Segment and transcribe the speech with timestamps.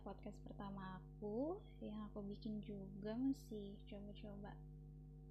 [0.00, 4.52] podcast pertama aku yang aku bikin juga masih coba-coba.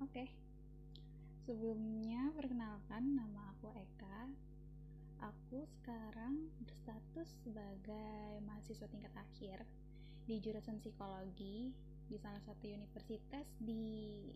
[0.01, 0.13] Oke.
[0.13, 0.27] Okay.
[1.49, 4.29] Sebelumnya perkenalkan nama aku Eka.
[5.19, 9.65] Aku sekarang berstatus sebagai mahasiswa tingkat akhir
[10.29, 11.73] di jurusan psikologi
[12.05, 14.29] di salah satu universitas di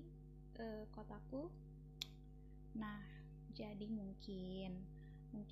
[0.58, 1.54] uh, kotaku.
[2.82, 3.06] Nah,
[3.54, 4.93] jadi mungkin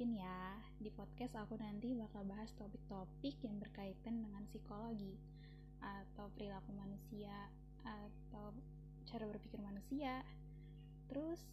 [0.01, 5.13] Mungkin ya, di podcast aku nanti bakal bahas topik-topik yang berkaitan dengan psikologi
[5.77, 7.29] atau perilaku manusia
[7.85, 8.49] atau
[9.05, 10.25] cara berpikir manusia.
[11.05, 11.45] Terus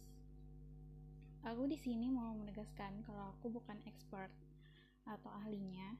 [1.45, 4.33] aku di sini mau menegaskan kalau aku bukan expert
[5.05, 5.93] atau ahlinya.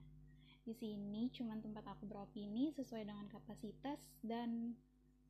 [0.65, 4.73] Di sini cuma tempat aku beropini sesuai dengan kapasitas dan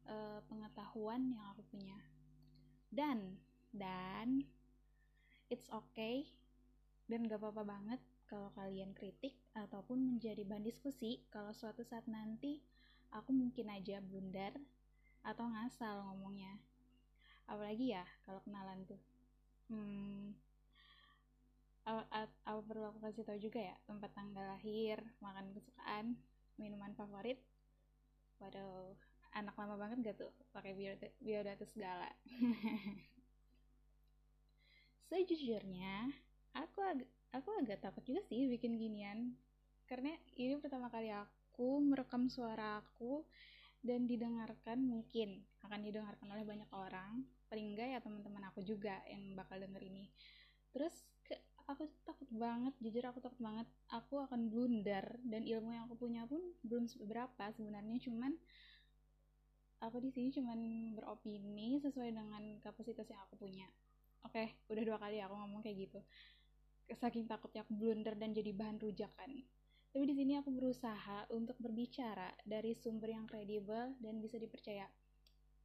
[0.08, 2.00] uh, pengetahuan yang aku punya.
[2.88, 3.44] Dan
[3.76, 4.48] dan
[5.52, 6.39] it's okay
[7.10, 12.62] dan gak apa-apa banget kalau kalian kritik ataupun menjadi bahan diskusi kalau suatu saat nanti
[13.10, 14.54] aku mungkin aja blunder
[15.26, 16.62] atau ngasal ngomongnya.
[17.50, 19.02] Apalagi ya kalau kenalan tuh.
[19.74, 20.38] Hmm,
[22.46, 26.14] aku perlu aku kasih tahu juga ya tempat tanggal lahir, makan kesukaan,
[26.62, 27.42] minuman favorit.
[28.38, 28.94] Waduh,
[29.34, 30.78] anak lama banget gak tuh pakai
[31.18, 32.06] biodata segala.
[35.10, 36.14] Sejujurnya,
[36.54, 39.38] aku agak aku agak takut juga sih bikin ginian.
[39.86, 43.26] Karena ini pertama kali aku merekam suara aku
[43.82, 47.26] dan didengarkan mungkin akan didengarkan oleh banyak orang.
[47.50, 50.06] Paling enggak ya teman-teman aku juga yang bakal denger ini.
[50.70, 50.94] Terus
[51.26, 51.34] ke,
[51.66, 53.66] aku takut banget jujur aku takut banget.
[53.90, 57.98] Aku akan blunder dan ilmu yang aku punya pun belum seberapa sebenarnya.
[58.06, 58.38] Cuman
[59.80, 60.60] aku di sini cuman
[60.94, 63.66] beropini sesuai dengan kapasitas yang aku punya.
[64.28, 66.00] Oke udah dua kali aku ngomong kayak gitu
[66.98, 69.46] saking takutnya aku blunder dan jadi bahan rujakan.
[69.90, 74.86] Tapi di sini aku berusaha untuk berbicara dari sumber yang kredibel dan bisa dipercaya.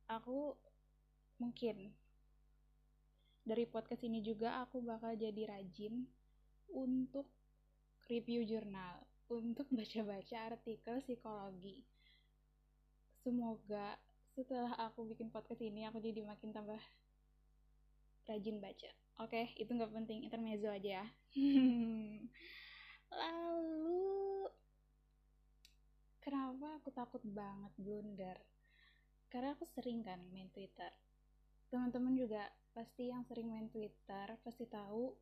[0.09, 0.57] Aku
[1.41, 1.93] mungkin
[3.45, 6.09] dari podcast ini juga aku bakal jadi rajin
[6.73, 7.29] untuk
[8.09, 11.85] review jurnal, untuk baca-baca artikel psikologi.
[13.21, 14.01] Semoga
[14.33, 16.81] setelah aku bikin podcast ini aku jadi makin tambah
[18.27, 18.91] rajin baca.
[19.23, 21.07] Oke, okay, itu nggak penting, intermezzo aja ya.
[23.21, 24.51] Lalu,
[26.19, 28.39] kenapa aku takut banget blunder?
[29.31, 30.91] Karena aku sering kan main Twitter.
[31.71, 35.15] Teman-teman juga pasti yang sering main Twitter pasti tahu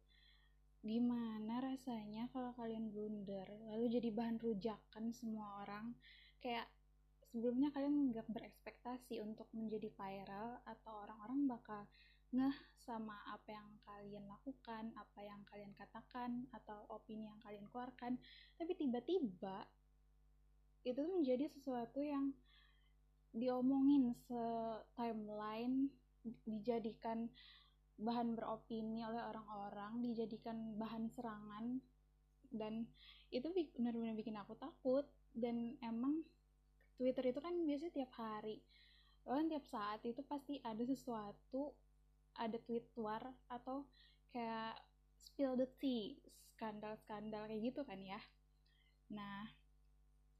[0.82, 5.94] gimana rasanya kalau kalian blunder lalu jadi bahan rujakan semua orang
[6.42, 6.66] kayak
[7.30, 11.86] sebelumnya kalian nggak berekspektasi untuk menjadi viral atau orang-orang bakal
[12.32, 18.16] ngeh sama apa yang kalian lakukan, apa yang kalian katakan, atau opini yang kalian keluarkan,
[18.56, 19.68] tapi tiba-tiba
[20.82, 22.34] itu menjadi sesuatu yang
[23.36, 25.92] diomongin se-timeline,
[26.48, 27.30] dijadikan
[28.00, 31.78] bahan beropini oleh orang-orang, dijadikan bahan serangan,
[32.50, 32.88] dan
[33.30, 33.46] itu
[33.78, 36.24] benar-benar bikin aku takut, dan emang
[36.96, 38.58] Twitter itu kan biasanya tiap hari,
[39.22, 41.72] bahkan tiap saat itu pasti ada sesuatu
[42.38, 43.84] ada tweet war atau
[44.32, 44.76] kayak
[45.16, 46.16] spill the tea
[46.54, 48.20] skandal-skandal kayak gitu kan ya.
[49.12, 49.48] Nah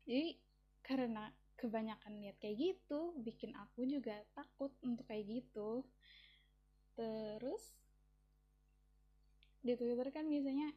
[0.07, 0.37] jadi
[0.83, 5.87] karena kebanyakan lihat kayak gitu bikin aku juga takut untuk kayak gitu.
[6.99, 7.63] Terus
[9.63, 10.75] di Twitter kan biasanya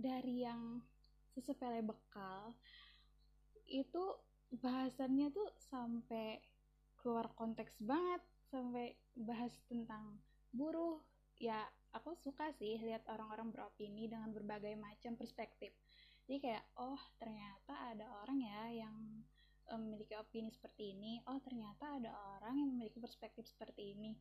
[0.00, 0.80] dari yang
[1.36, 2.56] sesepele bekal
[3.68, 4.02] itu
[4.50, 6.40] bahasannya tuh sampai
[6.98, 10.18] keluar konteks banget sampai bahas tentang
[10.50, 10.98] buruh.
[11.40, 15.72] Ya aku suka sih lihat orang-orang beropini dengan berbagai macam perspektif.
[16.26, 18.94] Jadi kayak oh ternyata ada orang ya yang
[19.78, 21.22] memiliki opini seperti ini.
[21.30, 24.18] Oh ternyata ada orang yang memiliki perspektif seperti ini.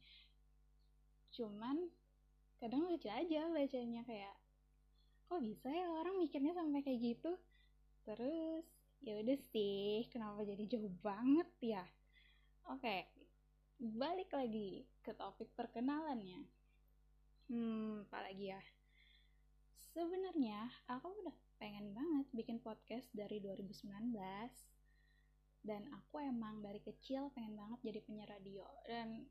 [1.33, 1.89] Cuman
[2.61, 4.35] kadang lucu aja bacanya kayak
[5.29, 7.33] kok bisa ya orang mikirnya sampai kayak gitu?
[8.05, 8.65] Terus
[9.05, 11.83] ya udah sih kenapa jadi jauh banget ya?
[12.69, 12.99] Oke okay,
[13.79, 16.43] balik lagi ke topik perkenalannya.
[17.47, 18.59] Hmm, apalagi ya?
[19.95, 24.11] Sebenarnya aku udah pengen banget bikin podcast dari 2019
[25.63, 29.27] dan aku emang dari kecil pengen banget jadi penyiar radio dan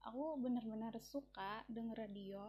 [0.00, 2.48] aku bener-bener suka denger radio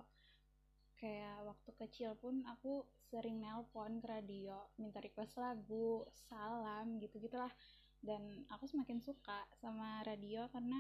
[0.99, 7.51] kayak waktu kecil pun aku sering nelpon ke radio minta request lagu salam gitu gitulah
[7.99, 10.79] dan aku semakin suka sama radio karena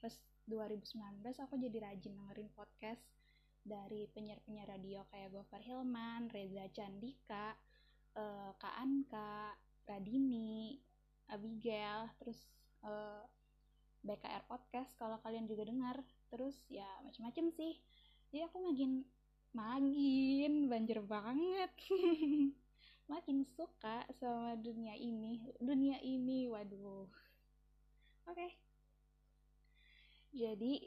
[0.00, 0.16] pas
[0.48, 3.04] 2019 aku jadi rajin dengerin podcast
[3.60, 7.52] dari penyiar-penyiar radio kayak Gofar Hilman, Reza Candika,
[8.16, 9.52] uh, Kak Anka,
[9.84, 10.80] Radini,
[11.30, 12.40] Abigail, terus
[12.82, 13.24] uh, eh,
[14.00, 16.00] BKR Podcast kalau kalian juga dengar.
[16.32, 17.76] Terus ya macam-macam sih.
[18.32, 19.04] Jadi aku makin
[19.52, 21.70] makin banjir banget.
[23.12, 25.52] makin suka sama dunia ini.
[25.60, 27.06] Dunia ini, waduh.
[28.26, 28.34] Oke.
[28.34, 28.69] Okay.
[30.30, 30.86] Jadi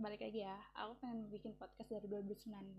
[0.00, 2.74] balik lagi ya, aku pengen bikin podcast dari 2019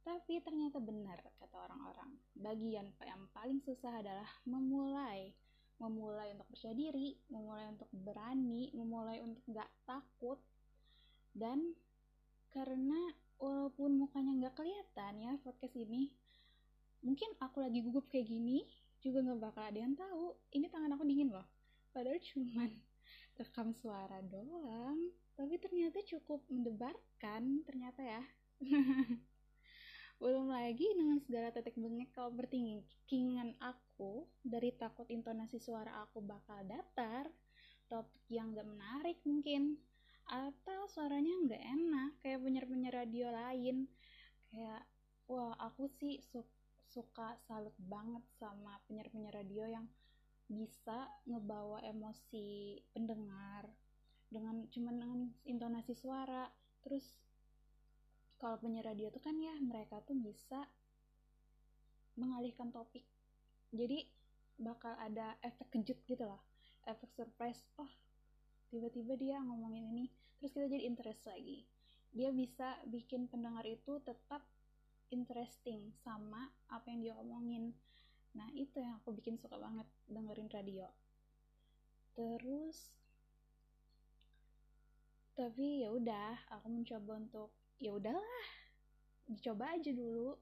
[0.00, 2.10] tapi ternyata benar kata orang-orang.
[2.32, 5.36] Bagian yang paling susah adalah memulai.
[5.80, 10.40] Memulai untuk percaya diri, memulai untuk berani, memulai untuk gak takut.
[11.32, 11.76] Dan
[12.52, 16.12] karena walaupun mukanya gak kelihatan ya podcast ini,
[17.04, 18.64] mungkin aku lagi gugup kayak gini,
[19.04, 20.36] juga gak bakal ada yang tahu.
[20.52, 21.48] Ini tangan aku dingin loh.
[21.92, 22.70] Padahal cuman
[23.40, 25.00] rekam suara doang.
[25.32, 28.22] Tapi ternyata cukup mendebarkan ternyata ya.
[30.20, 36.60] Belum lagi dengan segala tetek bengek kalau bertingkingan aku dari takut intonasi suara aku bakal
[36.68, 37.32] datar,
[37.88, 39.80] topik yang gak menarik mungkin,
[40.28, 43.88] atau suaranya gak enak kayak penyiar-penyiar radio lain.
[44.52, 44.84] Kayak,
[45.24, 46.44] wah aku sih su
[46.90, 49.88] suka salut banget sama penyiar-penyiar radio yang
[50.50, 53.70] bisa ngebawa emosi pendengar
[54.26, 56.50] dengan cuman dengan intonasi suara.
[56.82, 57.06] Terus
[58.42, 60.66] kalau penyiar radio tuh kan ya mereka tuh bisa
[62.18, 63.06] mengalihkan topik.
[63.70, 64.02] Jadi
[64.58, 66.50] bakal ada efek kejut gitu loh
[66.88, 67.90] efek surprise oh
[68.70, 70.06] tiba-tiba dia ngomongin ini.
[70.38, 71.66] Terus kita jadi interest lagi.
[72.10, 74.42] Dia bisa bikin pendengar itu tetap
[75.10, 77.74] interesting sama apa yang dia omongin
[78.30, 80.86] nah itu yang aku bikin suka banget dengerin radio.
[82.14, 82.90] Terus
[85.38, 87.50] tapi ya udah aku mencoba untuk
[87.80, 88.44] ya udahlah
[89.30, 90.36] dicoba aja dulu.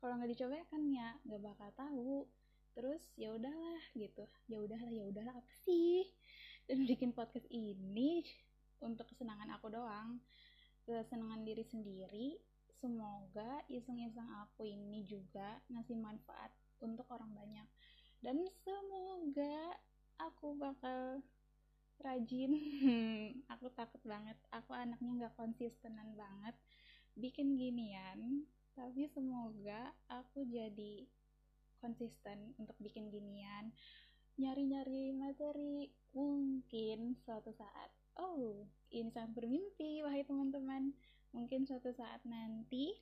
[0.00, 2.26] Kalau nggak dicoba kan ya nggak bakal tahu.
[2.74, 4.24] Terus ya udahlah gitu.
[4.48, 6.08] Ya udahlah ya udahlah apa sih?
[6.64, 8.24] Dan bikin podcast ini
[8.80, 10.18] untuk kesenangan aku doang.
[10.88, 12.28] Kesenangan diri sendiri.
[12.80, 16.48] Semoga iseng-iseng aku ini juga ngasih manfaat
[16.82, 17.68] untuk orang banyak.
[18.20, 19.80] Dan semoga
[20.20, 21.24] aku bakal
[22.00, 22.52] rajin.
[23.56, 24.36] Aku takut banget.
[24.52, 26.56] Aku anaknya nggak konsistenan banget.
[27.16, 28.48] Bikin ginian
[28.80, 31.04] tapi semoga aku jadi
[31.84, 33.76] konsisten untuk bikin ginian.
[34.40, 37.90] Nyari-nyari materi mungkin suatu saat.
[38.16, 40.96] Oh ini sangat bermimpi wahai teman-teman.
[41.36, 42.96] Mungkin suatu saat nanti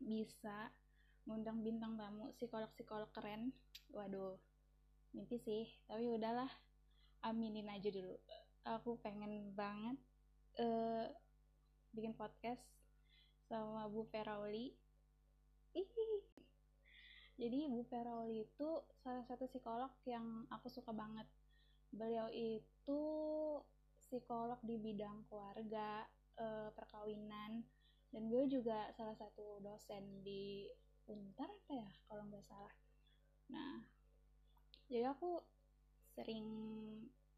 [0.00, 0.72] bisa
[1.30, 3.54] ngundang bintang tamu psikolog-psikolog keren.
[3.94, 4.34] Waduh
[5.14, 5.70] mimpi sih.
[5.86, 6.50] Tapi udahlah
[7.22, 8.18] aminin aja dulu.
[8.66, 9.94] Aku pengen banget
[10.58, 11.06] uh,
[11.94, 12.66] bikin podcast
[13.46, 14.74] sama Bu Ferauli.
[17.40, 18.68] Jadi Bu Ferauli itu
[19.00, 21.30] salah satu psikolog yang aku suka banget.
[21.94, 23.00] Beliau itu
[24.02, 26.04] psikolog di bidang keluarga
[26.42, 27.62] uh, perkawinan.
[28.10, 30.66] Dan beliau juga salah satu dosen di
[31.08, 32.74] Untar apa ya kalau nggak salah.
[33.48, 33.80] Nah
[34.90, 35.38] jadi aku
[36.18, 36.46] sering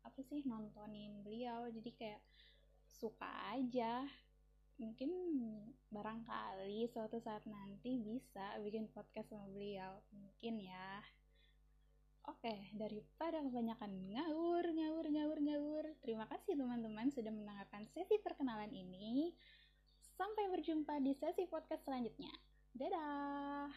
[0.02, 1.68] apa sih nontonin beliau.
[1.68, 2.22] Jadi kayak
[2.88, 4.08] suka aja.
[4.80, 5.10] Mungkin
[5.92, 10.00] barangkali suatu saat nanti bisa bikin podcast sama beliau.
[10.16, 11.04] Mungkin ya.
[12.24, 15.84] Oke daripada kebanyakan ngawur ngawur ngawur ngawur.
[16.00, 19.36] Terima kasih teman-teman sudah mendengarkan sesi perkenalan ini.
[20.16, 22.31] Sampai berjumpa di sesi podcast selanjutnya
[22.72, 23.69] dadah